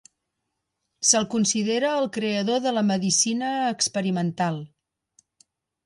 [1.09, 4.63] Se'l considera el creador de la medicina experimental.